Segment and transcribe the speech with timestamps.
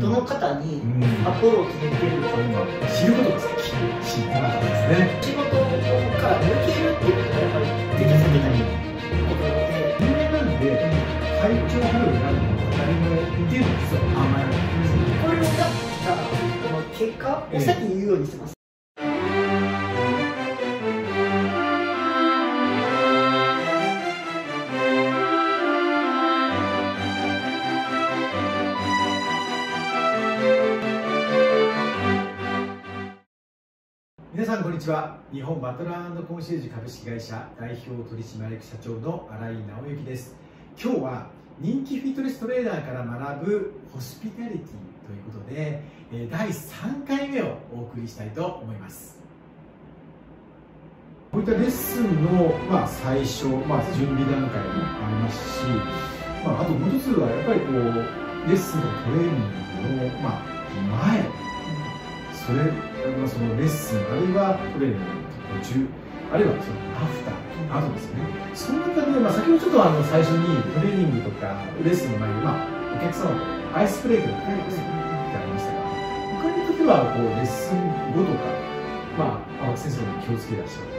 [0.00, 0.82] どの方に
[1.24, 2.46] アプローチできるのか、うん、
[2.88, 3.54] 知ることが先
[4.02, 7.66] 知ってなかったですね仕事から抜けるっていうことがやっぱり
[7.98, 10.64] できさせたいことなので人間なんで
[11.40, 16.34] 体調不良になるのが当たり前っていうのが実は甘えなんですこれをやった
[16.98, 18.54] 結果を先に言うようにしてます、
[35.34, 40.36] 日本バトラーコンシェルジュ株式会社代表取締役社長の新井直之です。
[40.80, 41.26] 今日は
[41.58, 45.82] 人気フィットネストレーナーから学ぶホスピタリティということで
[46.30, 49.18] 第3回目をお送りしたいと思います。
[51.32, 54.70] こういったレッスンの、まあ、最初、まあ、準備段階も
[55.04, 55.66] ありますし、
[56.44, 60.42] まあ、あともう一つはやっぱりこうレッスンのトレーニングの、まあ、
[61.10, 61.22] 前
[62.46, 62.70] それ、
[63.16, 65.23] まあ、そのレッスンあるいはトレーニング。
[65.60, 65.86] 中
[66.32, 68.22] あるいはそのアフター後ですね。
[68.54, 75.82] その中で、まあ、先ほどちょっとあの最初にトレーニングとかレッスンの前に、まあ、お客様とアイスブレイクの会をするってありましたが
[76.38, 77.78] 他に例えばこうレッスン
[78.14, 78.46] 後とか、
[79.18, 80.94] まあ、青木先生に気をつけらっしゃる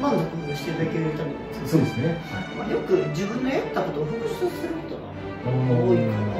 [0.00, 1.36] 満足していただけるために。
[1.64, 2.56] そうですね、はい。
[2.56, 5.02] まあ、よく自分のやったことを復習することが
[5.46, 6.34] 多いかな。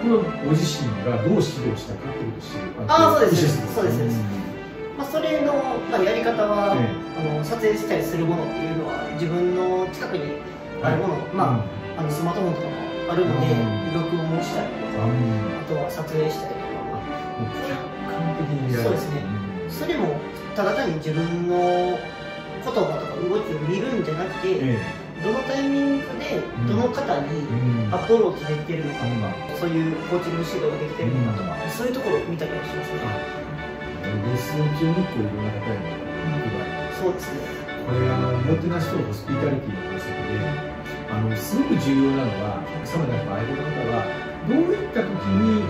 [0.00, 3.74] これはご自身がどう指導したかってことを知るああそうです。
[3.74, 4.16] そうですそうです、
[5.00, 5.54] まあ、それの、
[5.88, 10.36] まあ、やり方は、ええ、あの撮影したりするものっていうのは自分の近くに
[10.84, 11.64] あるもの、はい、ま
[11.96, 12.76] あ、あのスマートフォンとかも
[13.08, 13.48] あるので、
[13.96, 17.00] 録音をしたりとか、あとは撮影したりとか、
[17.64, 17.80] 客
[18.12, 19.24] 観的にそうですね、
[19.72, 20.20] それも
[20.52, 25.00] ただ単に自分の言葉とか動きを見るんじゃなくて、ええ。
[25.24, 27.44] どのタイミングでどの方に
[27.92, 33.39] アプローチできてるのかとか、うん、そういうコーチング指導ができてるのかとか、うん、そういうところを見たりはしますね。
[34.18, 37.38] レッスン中にこういろんな方に配る、そうですね。
[37.86, 40.38] これあのおもてなしとホスピタリティの法則で、
[41.10, 44.06] あのすごく重要なのはお客様である相手の方は
[44.46, 45.64] どういった時に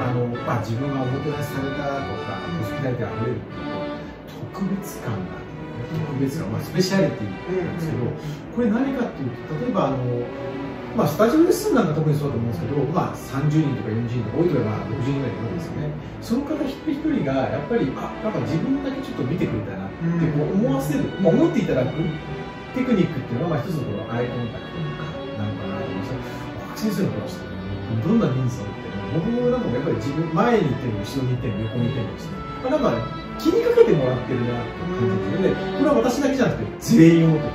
[0.00, 5.38] あのまあ自分がおもてなしされたとか、ホスピタリティあふれるっていうと特別感が
[5.90, 7.30] 特別な、まあ、スペシャリティ
[7.64, 8.06] なんですけど、
[8.54, 9.98] これ何かっていうと例えばあの、
[10.96, 15.90] まあ、スタジオレッスンなんか特にそうだと思うんですけど、まあ、30人とか40人とか多いとかまあ60人ぐらいいるわけですよね。
[16.20, 21.94] その方一人一人がやっぱりあなんか自分だけちょっと見てくれたなって思わせる、まあ、思っていただく
[22.74, 27.50] テクニックっていうのは、まあ、一つのこのアイコンタクトとかなのかなと思います先生の話して
[28.02, 35.78] どんな人数をって僕もなんかやっぱり自分前に行っても後ろに行っても横に行ってもですね、まあ、なんか気にかけてもらってるなって感じですよね。
[35.78, 37.48] これは私だけじゃなくて全員をと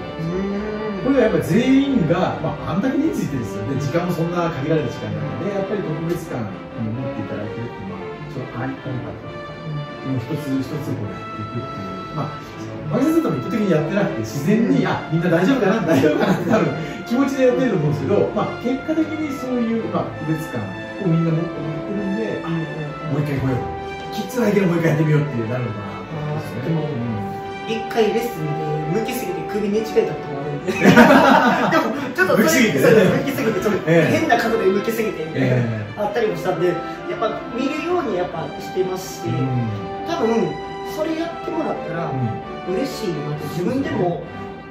[1.06, 3.78] これはやっぱり全員が、まあ、あんだけ人数いてですよね。
[3.78, 9.54] 時間もそんな限られた時間なのでやっぱり特別感を持っていただいてるっていう、まあ、そのアイコンタクトとか
[10.10, 12.18] もう一つ一つこうやっていくっていう。
[12.18, 12.56] まあ
[12.90, 16.70] マリ先生とも意図的にやってなくて自然に、あみんな大丈夫かな大丈夫かなって 多分
[17.10, 22.16] 気持ちでやってると思うんですけど、まあ、結果的にそういう、まあ、特別感をみんな持ってもらってるん。
[22.18, 22.46] で、
[23.10, 23.76] もう一回来よう
[24.14, 26.88] きついけどもう一回やってみようってなるのかなでも
[27.68, 28.46] 一回レッスン
[28.94, 30.35] で向きすぎて首に近いたこと
[30.66, 36.78] ででもちょっと向きすぎて、向きすぎてちょっと変な角度で向きすぎてみたいな、あったりもしたんでやっ
[37.20, 39.30] ぱ見るようにやっぱしてますし、
[40.08, 40.50] 多分
[40.96, 42.12] それやってもらったら
[42.68, 44.24] 嬉しいなって自分でも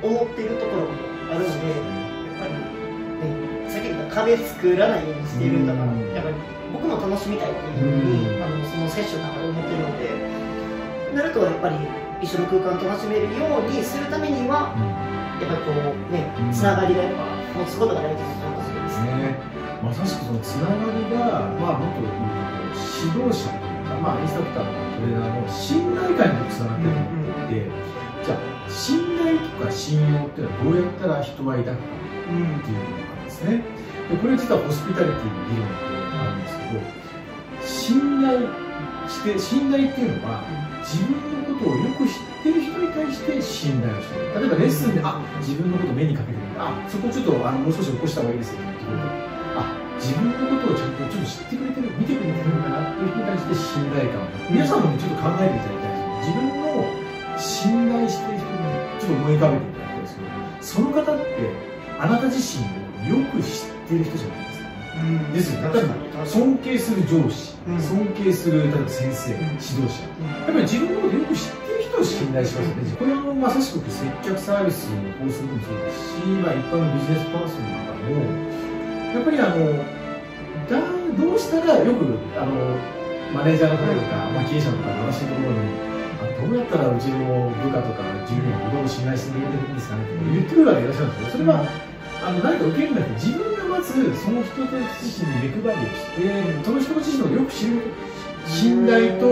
[0.02, 0.92] 思ってるところも
[1.30, 6.36] あるのでやっぱりねさっき言った壁作らないようにしてるんだから、やっぱり
[6.72, 10.34] 僕も楽しみたいっていうふうに、あのそのセッションの中で思ってるので。
[11.14, 11.76] なるとやっぱり
[12.20, 14.74] 一緒の空間を楽しめるようにするためには、
[15.40, 17.24] やっぱりこうねつながりがやっぱ
[17.58, 19.38] 持つことが大事だと思いますね。
[19.82, 22.24] まさしくそのつながりが、まあ、もっと言うと
[23.04, 27.68] 指導者というか、まあ、インストラクターとかトレーナーの信頼感につながってると思って、
[28.24, 28.38] じゃあ
[28.70, 32.64] 信頼とか信用っていうのはどうやったら人は抱くかっていうのが
[33.12, 33.60] あるんですね。
[34.08, 35.74] でこれ実はホスピタリティの議論で
[36.16, 36.80] あるんですけど
[37.60, 38.48] 信頼
[39.08, 40.40] して信頼っていうのは、
[40.84, 44.40] 自分のことをよく知ってる人に対して信頼をしてる。
[44.40, 46.44] 例えばレッスンで、あ自分のこと目にかけてる。
[46.60, 49.02] あそこちょっとあのもう少し起こした方がいいですよって言ってくれる
[49.56, 51.90] あ自分のことをちゃんとちょっと知ってくれてる。
[51.98, 56.84] 見てくれてるのかなっていう人に対して信頼感皆さんもちょっと考えていただきたいです自分の
[57.38, 58.58] 信頼してる人に
[58.98, 60.28] ちょっと思い浮かべていただきたいですけど
[60.60, 61.32] その方って
[61.98, 62.66] あなた自身
[63.14, 64.53] をよく知ってる人じゃないですか。
[65.32, 65.72] ですよ。
[65.72, 78.54] 例えば尊敬する上司、うん、尊敬する例えば先生、うん、指導者、やっぱり自分のことよく知ってる人を信頼しますよね、これはまさしく接客サービスの法則もそうですし、まあ、一般のビジネスパーソンの中も
[79.14, 80.04] やっぱりあの
[80.70, 82.76] 男女どうしたらよくあの
[83.34, 85.74] マネージャーの方とか、まあ、経営者の方が私のところに
[86.22, 91.66] あどうやったらうちの部下とか従業員をどう信頼してくれてるんですかねって言ってくる方いらっしゃるんですよそれは、
[92.24, 93.53] あの何か受けるんだって自分
[93.92, 94.62] がまずその人
[95.02, 97.82] 自身に目配りをしてその人自身をよく知る
[98.46, 99.28] 信頼と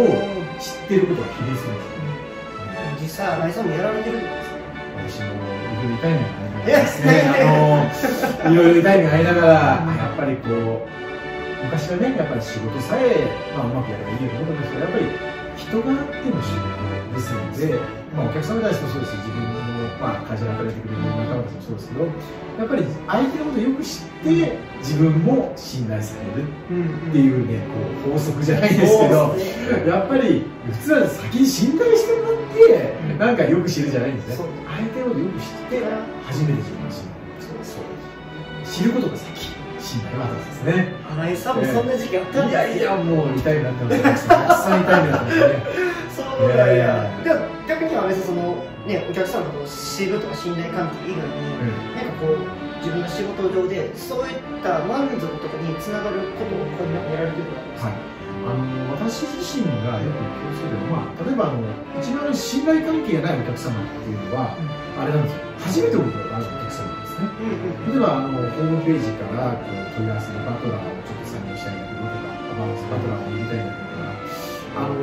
[0.58, 1.92] 知ってることを比例するんです
[3.02, 4.18] 実際新井さんもやられてる。
[4.18, 4.62] んですか
[4.96, 7.12] 私もいろいろ痛い目がありながらですね。
[8.44, 11.02] あのいろいろ痛い目がありながらやっぱりこう
[11.64, 13.26] 昔はねやっぱり仕事さえ、
[13.56, 15.04] まあ、うまくやればいいよと思ったんですけどやっぱり
[15.56, 16.82] 人があっての仕事
[17.12, 17.80] ですので、
[18.14, 19.61] まあ、お客様たちもそうですし自分の、
[20.02, 27.62] まあ、会社で働いてくれる仲間たちもそうですけどやっぱり相手のことをよく知って自分も信頼されるっていうね
[28.04, 29.36] こう法則じゃないですけど
[29.86, 34.36] やっぱり普通は先に信頼してもらってなんかよく知るじゃないんですね。
[34.66, 35.82] 相手のことをよく知って
[36.26, 37.84] 初めて自分の信頼そう
[38.66, 40.94] 知ることが先信頼は後ですね。
[41.14, 44.36] 新井さんもそんな時期あったんじゃ、いやいやもう痛いなってますた。
[44.42, 45.62] くさん痛い目だったんですね。
[46.16, 47.10] そういやいや。
[47.68, 52.38] 逆には別にそのねお客さんの知るとか信頼関係以外に、うん、なんかこう
[52.78, 56.82] 自分の仕事上でそういった満足とかにつながることをこ
[57.14, 57.96] やられてるですか、はい。
[58.42, 61.62] あの私自身がよく気をつけてるのは、例えばあの
[62.02, 65.52] 一番信頼関係がないお客様っていうのは、うん、あれなんですよ。
[65.62, 67.54] 初めてあるお客様ですね、うん
[67.86, 72.66] うん、例えばあのホームページからこう問い合わせでバトラーをちょっと採用したいんだけどとかバ
[72.98, 74.10] トラーを入れたいんだけどとか
[74.74, 74.94] あの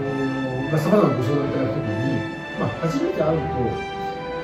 [0.69, 3.55] まあ、様々なご相談いただくときに、まあ、初めて会うと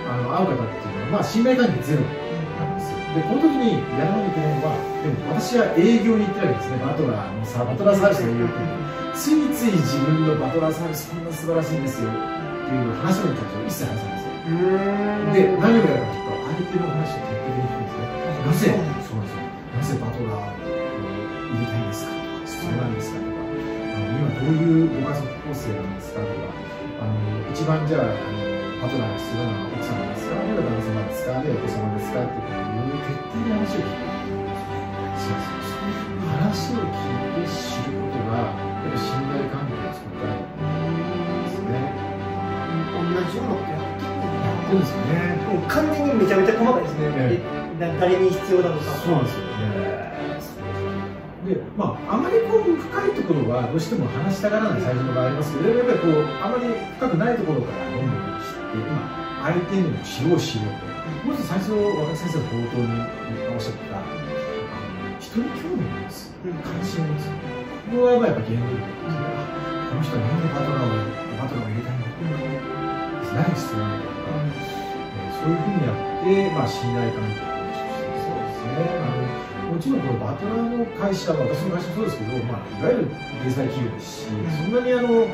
[0.07, 6.77] あの会う方っていうのは、まあ、信頼関係ゼロでこの時にやらなきゃいけないのはでも私は営業に行ってるわけですね。
[6.83, 8.47] バトラーのさバトラーサービスの営業
[9.15, 12.09] ついつい自分のバトラーサービスこんな素晴らしいんですよ。
[12.11, 13.39] っていう話を一
[13.71, 14.35] 切話さないんですよ。
[15.31, 19.47] で何をやるかというと相手の話を徹底的に聞くんですねなぜそうなんですよ。
[19.75, 23.39] なぜバトラーを入れたいんですかとか必要なんですかとか。
[23.95, 26.51] あの今どういうご家族構成なんですかとか
[27.55, 28.11] 一番じゃああの
[28.83, 32.59] パトラーが必要なのは奥様ですかあるいは旦那様ですかあるいはお子様ですかっていう
[32.99, 34.03] 徹底に話を聞く
[35.15, 35.71] そうそう
[36.35, 41.79] 話を聞いて知ることがやっぱ信頼関係を作ったいですね
[42.91, 49.44] 同じようなことやってるんですよねもう完全にめちゃめちゃ細かいですね、ね誰に必要なのかそうなんですよ。
[51.75, 60.95] まあ、あまりこう深いところはどうしても話したがらない最初の場合ありますけどやっぱりこうあまり深くないところからどんどん知って、まあ、相手にも知ろう知ろうと
[61.27, 62.95] もし最初若先生の冒頭に
[63.51, 64.15] おっしゃったあの
[65.19, 66.31] 人に興味を持つ
[66.63, 67.27] 関心を持つ。
[67.85, 69.35] ここはやっぱ原動力ですね
[69.91, 71.03] この人は何でパトナーを
[71.37, 72.15] パトナーを入れたいのか
[73.35, 79.24] 何が必要なのかとか、えそういうふうにやって、まあ、信頼関係を構築してそうですね
[79.75, 83.11] もちろんこのバトナーの会社は私の会社もそうですけど、まあ、いわゆる
[83.43, 85.27] 零細企業ですし、そんなにあの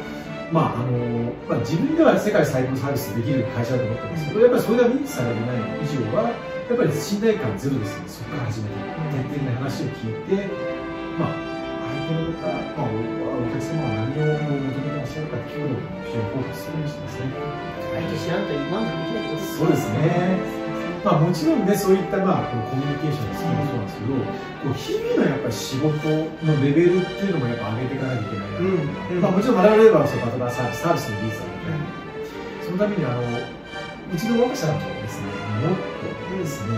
[0.49, 0.97] まああの
[1.45, 8.81] まあ、自分では世界最高のサービスできる会社だと思ってますけど、やっぱりそれが認知されてない以上は、やっぱり信頼感ゼロですので、そこから始めて、
[9.13, 10.49] 徹底的な話を聞いて、
[11.21, 12.49] まあ、相手の方、
[12.81, 17.29] まあ、お客様は何を求めてらっしゃるかっていうことを非常にフォーカスするようにしてますね。
[17.93, 20.60] 相手知らんと満足できないそうですね。
[21.03, 26.09] まあ、もちろんねそういった、まあ、このコミュニケーションのスキルもそうなんですけど、こう日々のやっぱり仕事
[26.45, 28.77] のレベルっていうのもやっぱ上げていかなきゃいけないな、うん
[29.09, 33.21] うん、まあ、もちろん我々はそのバトラーサービスサービスの技術なので、うん、そのためにあの
[34.13, 35.27] うちの若社だとですね
[35.65, 36.77] もっとですね、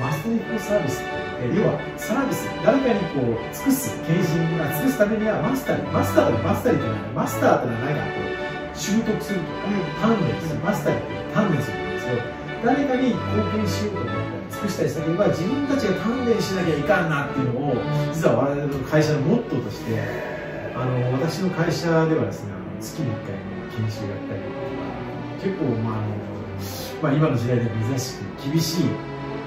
[0.00, 1.18] マスタリングサービスって
[1.52, 11.04] 要はサービス誰かにこう尽くす献身が尽くすためにはマスターマスターマスターってのはマスターってのは何かこう習得するとか、鍛錬するマスターって
[11.36, 17.74] 鍛錬するんですよ誰かに貢献しようと思ったり尽くしたりしたければ自分たちが鍛錬しなきゃいかんなっていうのを
[18.12, 20.00] 実は我々の会社のモットーとして
[20.74, 24.68] あの私の会社ではですね月に1回の研修やったりとか
[25.42, 26.28] 結構、まああの
[27.02, 28.86] まあ、今の時代で珍しく厳しい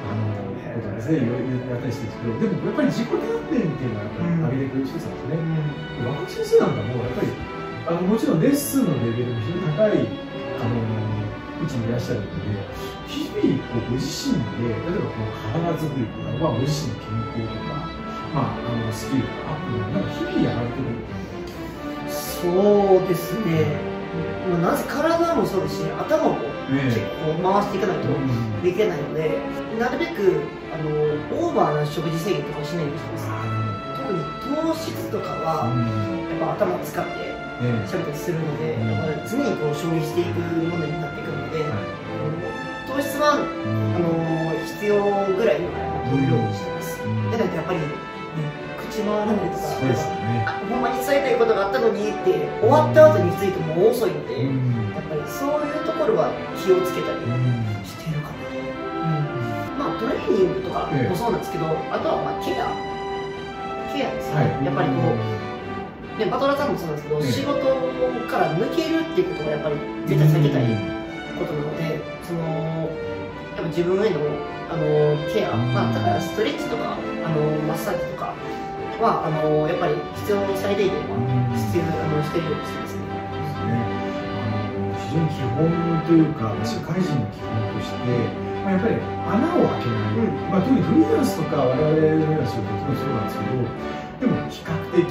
[0.08, 0.42] あの
[0.76, 5.36] ことですねいろいろやったりしてるんですけどでもやっぱり自己鍛錬っていうのはやっぱり上げていく一つなんですね、
[6.00, 7.28] うん、若木先生なんかもやっぱり
[7.88, 10.08] あのもちろんレッスンのレベルも非常に高い
[10.60, 10.91] あの
[11.64, 12.32] うちにいらっしゃるので
[13.08, 17.92] 日々こうご自身で例えばこの体作りとか、まあ、ご自身の健康とか、
[18.34, 21.22] まあ、あのスキルとかアップなんか日々やられてる
[22.10, 22.50] そ
[22.98, 23.78] うですね、
[24.50, 26.40] うん、なぜ体もそうですし頭も
[26.72, 28.08] 結構回していかないと
[28.64, 29.40] できないので、ね、
[29.80, 30.42] なるべく
[30.74, 30.90] あの
[31.46, 33.28] オーバーな食事制限とかしないようにしてます。
[34.02, 34.24] 特に
[34.56, 35.70] 糖質とかは、
[36.32, 37.41] やっぱ頭使って
[37.86, 38.76] 喋ったりするので、
[39.30, 42.02] 常にこう消費していくものになってくるので、はい。
[42.90, 43.46] 糖質は、あ
[44.02, 44.10] の
[44.66, 44.98] 必要
[45.38, 45.70] ぐらいの
[46.10, 46.98] 取るようにしてます、
[47.32, 47.86] でないとやっぱり、ね、
[48.90, 50.46] 口回らないとかそうですよね。
[50.70, 54.92] ほんまに伝えたいことがあったのにって終わった後についても遅いので、うん。
[54.92, 57.86] やっぱりそういうところは気をつけたりうん。
[57.86, 58.50] してるかな、
[59.78, 62.74] まあトレーニングとかもそうなんですけど、あとはまあケア。
[63.94, 64.66] ケアですね、はい。
[64.66, 65.51] やっぱりこう
[66.18, 67.62] でバトラーさんもそうなんですけど、ええ仕事
[68.28, 69.76] から抜けるっていうことがやっぱり
[70.08, 70.66] 絶対避けたい
[71.40, 72.40] ことなので、その
[73.56, 74.20] やっぱ自分への
[74.72, 74.84] あの
[75.34, 75.74] ケア、うん。
[75.74, 78.34] まあ、ただストレッチとかあのマッサージとか
[79.02, 81.52] はあのやっぱり必要最低限はうん。
[81.52, 83.04] 必要あのしてるようにしてますね。
[85.12, 85.68] 非常に基本
[86.08, 88.08] というか社会人の基本として、
[88.64, 90.48] まあ、やっぱり穴を開けない、うん。
[90.48, 93.60] まあ、特にフリーランスとか我々のような仕事もそうなんですけど
[94.22, 95.04] でも比較的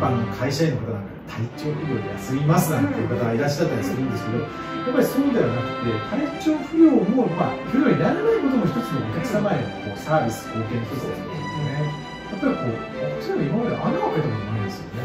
[0.00, 4.48] 般の会社員の方なんか体調不良で休みますなんていう方がいらっしゃったりするんですけど、やっ
[4.94, 12.08] ぱりそうではなくて体調不良も、まあ、不良にならないことも一つのお客様へのこうサービス貢献の一つですよね。
[12.32, 15.04] やっぱりこう、そういうの今まで穴を開けたことないんですよね。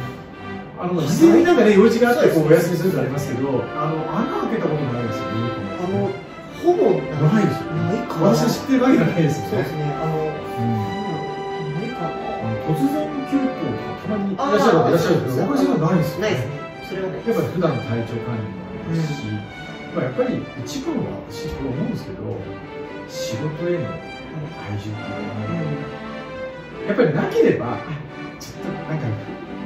[0.79, 5.51] あの、事前になんかね、用事があってこうお休みするとありますけど、あの、穴開けたことないですよね、
[5.83, 6.09] あの
[6.63, 9.75] ほぼないですよないかな私知ってるわけじゃないですよねそうです。
[9.75, 12.07] ねあのうんないか
[12.71, 13.12] 突然
[14.53, 16.53] らっしゃるいらっしゃるんですけど、私はないですよないですね
[16.85, 19.25] それはないやっぱり普段の体調管理もありますし、
[19.93, 22.23] まあ、やっぱり一番は私これ思うんですけど
[23.09, 25.93] 仕事への愛情っていうのは、
[26.87, 27.77] やっぱりなければ
[28.39, 29.07] ちょっとなんか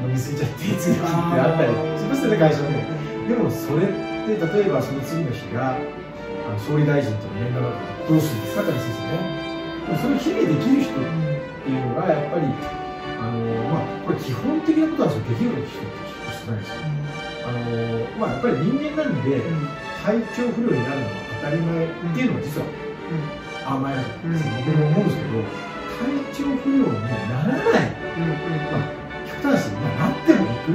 [0.04, 2.70] 飲み過ぎちゃって次の日ってあったりしますよね会社で
[3.28, 3.92] でもそれっ
[4.24, 9.48] て例えばその次の日があの総理大臣との面談だったらどうするんですかって話ですよね
[9.88, 10.96] でもそれを日々できる人っ
[11.64, 12.87] ていうのがやっぱり
[13.68, 15.92] まあこれ基本的なことなんですよできる人っ
[16.48, 16.80] てないですよ。
[17.48, 17.60] あの
[18.20, 19.42] まあやっぱり人間なんで
[20.04, 22.68] 体調不良になるのは当たり前っていうのは実は
[23.68, 25.44] 甘えだと思うんですよ、僕も思うんですけど
[25.98, 27.92] 体調不良にならない。
[29.28, 30.72] 極端な話、まあ、なっても行く。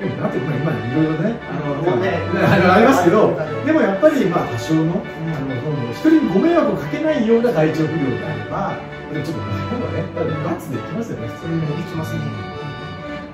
[0.00, 2.20] でもなってまあ今いろいろねあの、ね。
[2.34, 5.54] ありますけどでもやっぱりまあ多少のあの
[6.10, 8.76] 人にご迷惑をかけないような体調不良であれば
[9.12, 10.02] ちょっと日本はね
[10.44, 11.60] ガッツできますよね普通に。
[11.60, 12.20] できますね。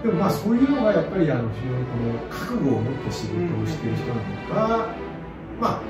[0.03, 4.23] でもまあそういうのがやっぱりあの非常にこの覚悟を持って仕事をしている人なの
[4.55, 4.95] か、
[5.61, 5.83] まあ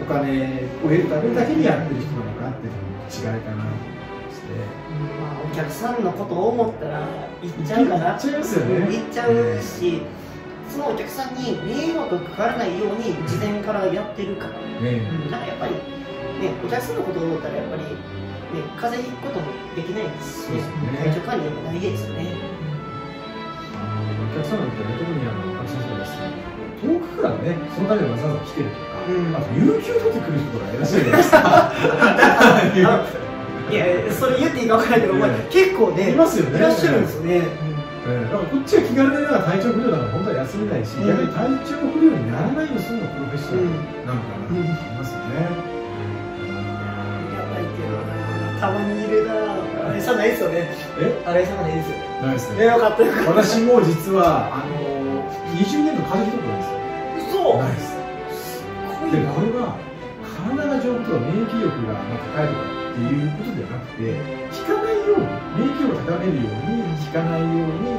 [0.00, 3.70] お金を得るためだけにやってる人なのかっていうのの違いかなと
[4.32, 4.50] して。
[5.20, 7.06] まあお客さんのことを思ったら
[7.42, 8.96] 行っちゃうかな行っちゃいますよね。
[8.96, 10.02] 行っちゃうし
[10.70, 15.74] そのお客さんに迷惑がかからないように事前からやってるから、ねうん、なんかやっぱり
[16.40, 17.92] ねお客さんのことを思ったらやっぱりね
[18.76, 20.64] 風邪ひくこともできないですし、ね。
[21.04, 22.34] 体調管理も大事ですよね、
[24.18, 26.18] お客様だったら特にあの学生さんです。
[26.18, 29.36] ね遠くからねそのためにわざわざ来てるとか、うん。
[29.36, 31.72] あと有給取ってくる人とかいらっしゃるじゃないですか。
[33.70, 35.14] いやそれ言っていいか分からないけど、
[35.50, 36.58] 結構ねいますよね。
[36.58, 41.06] いらっしゃるんですよね、うんだからこっちは気軽でなんか体調不良だから本当は休めないし、うん。
[41.06, 43.68] 逆に体調不良にならないようにするのがプロフェッショナル
[44.08, 45.69] なのかなと思いますよね。
[48.60, 49.56] たまにいるな
[49.88, 50.68] あれさないですよね。
[51.00, 51.22] え？
[51.24, 52.04] あれさないですよね。
[52.20, 52.64] ないですね。
[52.66, 53.30] よかったよかった。
[53.40, 55.24] 私も実はあの
[55.56, 57.56] 20年の風邪ひいたことないですよ。
[57.56, 57.56] 嘘。
[57.56, 57.96] ないです。
[58.60, 58.60] す
[59.00, 59.80] ごいでなこれは
[60.20, 67.96] 体が丈夫とか免疫力が高いとかっていうことではなくて効かないように免疫力を高めるように効かないように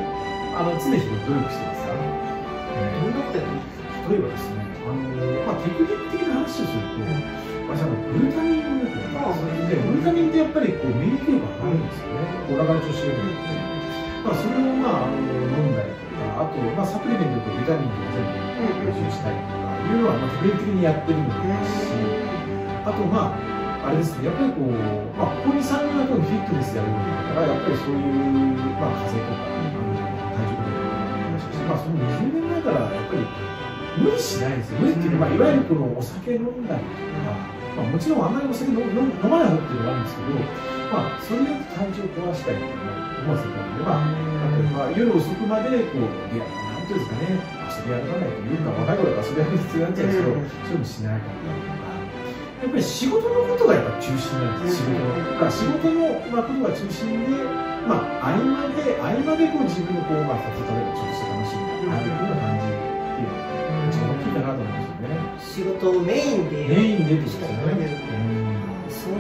[0.54, 3.58] あの常日頃努力してますから、どんなことやる
[4.14, 5.02] 例えばですねあの、
[5.42, 7.02] まあ、テクニック的な話をすると、
[7.68, 13.72] 私あのグルタミンをよくやってますでグルタミンってやっぱりこう免疫力が上がるんですよね、お腹の調子が良くなって、
[14.22, 21.94] まあ、それを、まあ、あの飲んだりとかあと、まあ、サプリメントとビタミンとか全部補充したりとかいうのは、まあ、的にやってるのもありますし
[22.86, 23.52] あとまあ
[23.82, 24.78] あれですね、やっぱりこう、
[25.18, 28.14] まあ、ここに3年間フィットネスやるようになったから、やっぱりそういう、
[28.78, 29.90] まあ、風邪とか、あの
[30.38, 33.26] 体調不良とかもありましたし、まあ、その20年前からやっぱり
[33.98, 34.80] 無理しないんですよ。
[34.80, 36.96] 無理っていうか、まあ、いわゆるこのお酒飲んだりと
[37.28, 37.36] か、
[37.76, 40.40] まあ、もちろんあんまりお酒飲飲飲まない方っていうのがあるんですけど、
[40.92, 44.12] まあ、それによって体調を壊したりっていうのを思わせたので、まあ、
[44.52, 51.92] 例えば夜遅くまでこう、いや、なんていうんですかね、遊び歩かないというか、若い頃から遊び歩く必要があっちゃうんですけど、そういうのしないかったりとか。
[52.62, 55.18] やっぱり仕事のことがやっぱ中心なんです、仕事の。
[55.18, 57.42] だから仕事の、まあ、ことが中心で、
[57.90, 62.51] まあ、合間で、合間でこう自分のこう、まあ、例えばちょっとした楽しみがあるような感じ
[65.52, 68.00] 仕事をメインでメインでですよね。
[68.88, 69.14] そう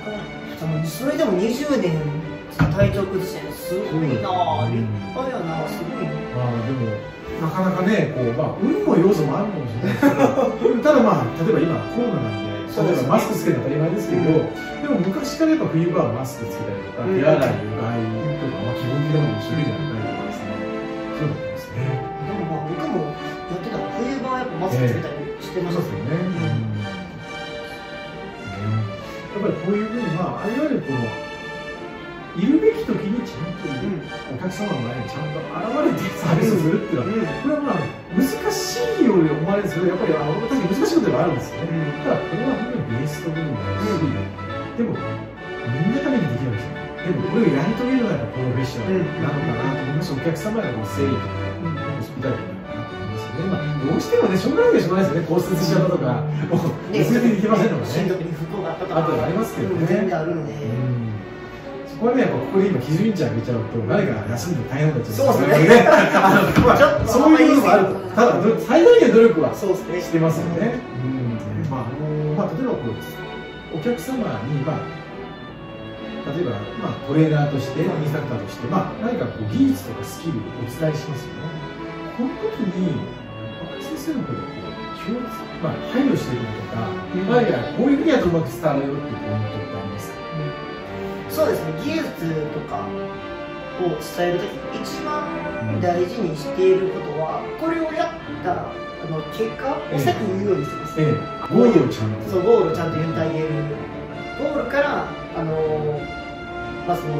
[0.00, 0.86] か。
[0.88, 2.00] それでも20年
[2.56, 6.88] 体調崩してすごいなぁ立派やなすごいなまあでも
[7.36, 14.32] なかなかねこうまあ運の要素もあるかもしれないですけどただまあ例えば今コロナなんで例えばマスクつけるの当たり前ですけど、で
[14.88, 20.58] も昔からやっぱ冬場はマスクつけたりとか、手洗い、うがいとか、まあ、基本的なものを一生懸命やったりとかですね、
[21.14, 21.86] そうだったんですね。
[21.94, 25.23] でもまあ僕もやってたら冬場はやっぱマスクつけたり
[25.54, 26.18] してましたよね。
[29.34, 30.98] やっぱりこういうふうに、まあ、いわゆるこの
[32.34, 34.02] いるべき時にちゃんといる、
[34.34, 37.86] お客様の前にちゃんと現れてサービスをするっていうのは、これはまあ
[38.18, 41.70] 難しいように思われるんですけどやっぱりあの確かに難しいことではあるんですよね、
[42.02, 43.94] ただこれは本当にベースと部分だし、
[44.74, 46.82] でもみんなためにできるんですよ。
[46.98, 50.10] でもこれをやり遂げるのがプロフェッショナルなのかなと思います。
[50.10, 51.30] し、お客様への誠意とか、
[51.94, 52.53] ホスピタリティ
[53.84, 56.12] どうしてもね、しょうがないでしょうがないですよね、骨折しちゃったとか、
[56.48, 59.86] もう、ね、忘れていけませんのでね、に不幸があったとか、ありますけどね。
[59.86, 60.54] 全然あるので、
[62.00, 65.14] これね、やっぱここで今基準値上げちゃうと、誰か休んで大変なっちゃう。
[65.14, 65.88] そうですね。
[67.06, 67.86] そういうのもある。
[68.14, 68.34] ただ、
[68.66, 70.80] 最大限努力はしてますよね。
[71.04, 71.70] うん。
[71.70, 71.84] まあ、
[72.36, 75.04] まあ、例えばこう、お客様に、まあ、
[76.36, 76.50] 例えば、
[76.82, 81.64] まあ、トレーナーとして、インストラクターとして、まあ、何かこう、技術とかスキルをお伝えしますよね。
[82.16, 83.23] この時に、
[84.04, 84.36] 若先生のこう、
[85.00, 85.20] 気を
[85.62, 86.84] まあ、配慮しているとか、
[87.28, 90.18] まあ、いや、こういうふうにやるとうまく伝わるよっていうポイントってありますか？
[91.30, 91.72] そうですね。
[91.82, 92.04] 技術
[92.52, 94.44] とかを伝える時
[94.82, 98.72] 一番大事にしていることは、これをやったあ
[99.10, 101.12] の結果を先に言うようにしてます、ええ、
[101.48, 102.30] ゴールをちゃんと。
[102.30, 103.48] そうゴールをちゃんと言ってあげる。
[104.38, 105.98] ゴールからあの
[106.86, 107.16] まあその、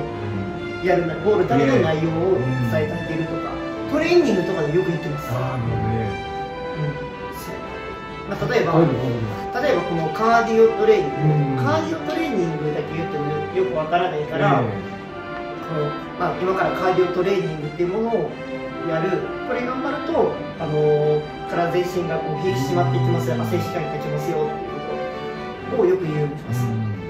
[0.84, 2.38] やるゴールための内容を
[2.70, 3.50] 伝えてあげるとか、
[3.90, 5.28] トレーニングとかでよく言ってます。
[5.32, 6.33] ああね、うん
[8.34, 8.82] まあ、例えば、
[9.62, 15.86] 例えばこのカーディオトレーニング、カーディオトレーニングだけ言ってもよくわからないから、えー、この
[16.18, 18.30] まあ、今からカーディオトレーニングっていうものを
[18.90, 19.22] やる。
[19.46, 23.30] これ頑張ると、あのー、体全身がこう引き締まっていきます。
[23.30, 24.80] よ汗しかりかきますよっていう
[25.70, 26.26] ことをよく言う。
[26.26, 26.30] ん。
[26.30, 26.66] です、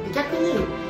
[0.07, 0.84] で逆に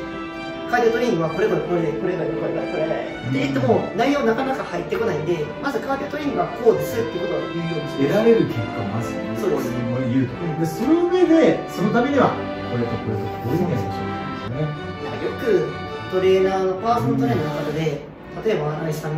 [0.69, 9.71] カーディオトレーニングはこれこれこれこれがこれがこれがって言っても内容なかなか入ってこないんでまずカーディオトレーニングはこうですっていうことを言うようにして得られる結果をまず、ね、そうです
[10.09, 12.33] 言うと、うん、でその上でそのためには
[12.71, 14.85] これとこれとこういうふうにやりましょうですね
[15.25, 19.13] よくトレーナーのパーソナルトレーナーの方で例えば新井さん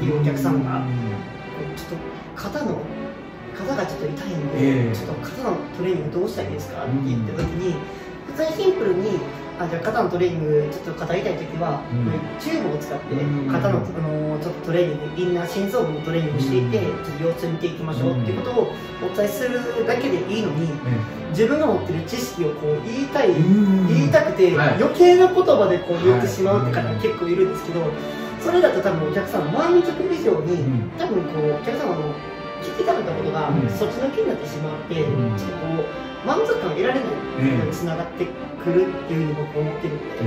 [0.00, 0.82] いうお客さんが
[1.76, 1.96] ちょっと
[2.36, 2.78] 肩の
[3.56, 7.74] 肩がちょっと痛いんで、えー、ちょっと肩のトレーニングどうしたらいいですかって言った時に
[8.26, 9.18] 普通にシンプルに
[9.60, 13.14] あじゃあ肩のトレーニングちょっと肩痛い時は、うん、チューブを使って
[13.52, 18.72] 肩の、あのちょっとトレーニングインナー心臓部のトレーニングをしていて、ちょっと様子見ていきましょうっていうことを
[19.04, 20.72] お伝えするだけでいいのに、
[21.36, 27.84] 自分が持ってる知識をこう言いたい、言いたくて、余計な言葉でこう言ってしまうって方が結構いるんですけど、
[28.40, 32.14] それだと多分お客さん満足以上に、多分こうお客様の
[32.64, 38.26] 聞きたかったことが、そっちの気になってしまって、ちょっとこう満足感を得られないことにつながって
[38.62, 40.20] くるっていうふうに僕は思ってるので、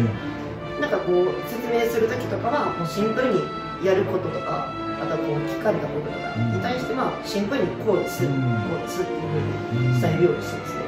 [0.75, 3.41] うん、なんかこう説明する時とかはもうシンプルに
[3.85, 10.73] やることとかあとはこう聞かれたこととかに対してまあシンプルにこうです、うん、こうですっていうふうに伝えるようにしてます。
[10.75, 10.83] ね。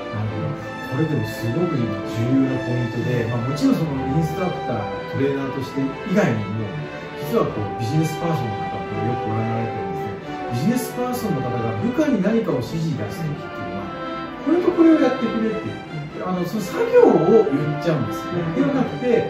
[0.96, 6.64] これでもすごく重要なポイントで、まあ、もちろんそのインストラクタートレーナーとして以外にも
[7.20, 10.24] 実はこうビジネスパーソンの方とよくご覧になられてるんですね
[10.56, 13.65] ビジネスパーソンの方が部下に何かを指示出す時ってこ
[14.52, 15.70] れとこれをやってくれって
[16.26, 18.34] あのその作業を言っちゃうんですよ。
[18.34, 19.30] ね、ではなくて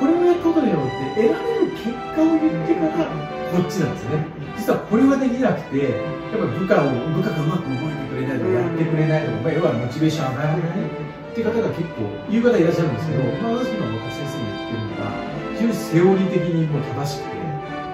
[0.00, 3.04] これをやることによって得られる結果を言ってから
[3.52, 4.24] こっちなんですね。
[4.56, 15.12] 実はこれはできなくてやっぱ部下を部下がうまく動いてくれないとかやってくれないとか、まあ、要はモチベーション上がらないっていう方が結構言う方いらっしゃるんですけど、まあ、私今若先生に言ってるのが
[15.56, 17.36] 非常にセオリー的にも正しくて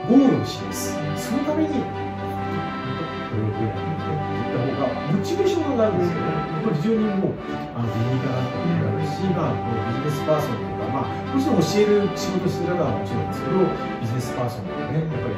[0.09, 0.99] ゴールを示す。
[1.17, 1.83] そのためにこ
[3.35, 3.86] れをこうやっていった方
[4.77, 7.39] がモチベーションが上がるんですよねこれ非常にもう
[7.75, 13.65] あの理にかなっていうし、まあ、ビジネスパーソンとか、まあ、もちろん教える仕事してる方はもちろんですけど
[14.01, 15.35] ビジネスパーソンとかねやっぱり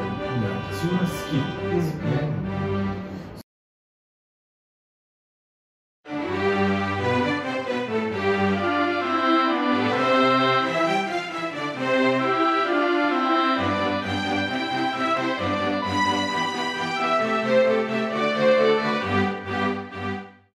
[0.74, 2.37] 必要なスキルですよね。